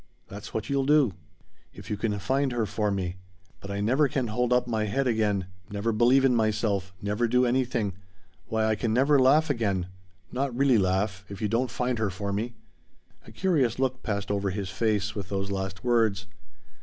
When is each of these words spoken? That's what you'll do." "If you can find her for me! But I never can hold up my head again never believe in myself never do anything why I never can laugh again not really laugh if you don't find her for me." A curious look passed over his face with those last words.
That's 0.29 0.51
what 0.51 0.67
you'll 0.67 0.87
do." 0.87 1.13
"If 1.75 1.91
you 1.91 1.95
can 1.95 2.17
find 2.17 2.51
her 2.53 2.65
for 2.65 2.89
me! 2.89 3.17
But 3.59 3.69
I 3.69 3.81
never 3.81 4.07
can 4.07 4.29
hold 4.29 4.51
up 4.51 4.65
my 4.65 4.85
head 4.85 5.05
again 5.05 5.45
never 5.69 5.91
believe 5.91 6.25
in 6.25 6.35
myself 6.35 6.91
never 7.03 7.27
do 7.27 7.45
anything 7.45 7.93
why 8.47 8.63
I 8.65 8.87
never 8.87 9.17
can 9.17 9.23
laugh 9.23 9.51
again 9.51 9.89
not 10.31 10.57
really 10.57 10.79
laugh 10.79 11.23
if 11.29 11.39
you 11.39 11.47
don't 11.47 11.69
find 11.69 11.99
her 11.99 12.09
for 12.09 12.33
me." 12.33 12.55
A 13.27 13.31
curious 13.31 13.77
look 13.77 14.01
passed 14.01 14.31
over 14.31 14.49
his 14.49 14.71
face 14.71 15.13
with 15.13 15.29
those 15.29 15.51
last 15.51 15.83
words. 15.83 16.25